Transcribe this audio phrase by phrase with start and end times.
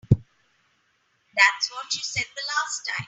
[1.35, 2.95] That's what she said the last time.